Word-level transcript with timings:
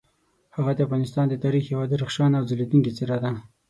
هغه 0.55 0.71
د 0.75 0.79
افغانستان 0.87 1.25
د 1.29 1.35
تاریخ 1.43 1.63
یوه 1.73 1.85
درخشانه 1.93 2.35
او 2.37 2.45
ځلیدونکي 2.51 2.91
څیره 2.97 3.17
ده. 3.23 3.31